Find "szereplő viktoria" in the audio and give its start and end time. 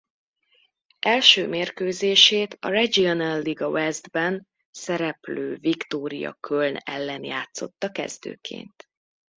4.71-6.33